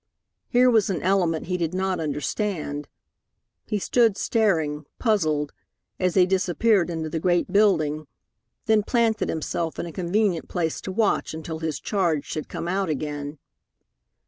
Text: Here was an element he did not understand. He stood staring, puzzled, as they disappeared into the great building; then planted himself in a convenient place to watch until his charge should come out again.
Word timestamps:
Here 0.47 0.67
was 0.67 0.89
an 0.89 1.03
element 1.03 1.45
he 1.45 1.57
did 1.57 1.75
not 1.75 1.99
understand. 1.99 2.87
He 3.67 3.77
stood 3.77 4.17
staring, 4.17 4.85
puzzled, 4.97 5.53
as 5.99 6.15
they 6.15 6.25
disappeared 6.25 6.89
into 6.89 7.07
the 7.07 7.19
great 7.19 7.53
building; 7.53 8.07
then 8.65 8.81
planted 8.81 9.29
himself 9.29 9.77
in 9.77 9.85
a 9.85 9.91
convenient 9.91 10.49
place 10.49 10.81
to 10.81 10.91
watch 10.91 11.35
until 11.35 11.59
his 11.59 11.79
charge 11.79 12.25
should 12.25 12.49
come 12.49 12.67
out 12.67 12.89
again. 12.89 13.37